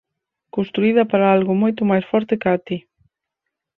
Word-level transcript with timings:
Construída 0.55 1.01
para 1.11 1.25
algo 1.35 1.53
moito 1.61 1.81
máis 1.91 2.05
forte 2.11 2.33
ca 2.41 2.53
ti. 2.65 2.77